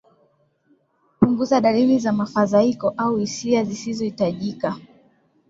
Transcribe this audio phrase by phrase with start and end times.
[1.19, 4.77] kupunguza dalili za mfaidhaiko au hisia zisizohitajika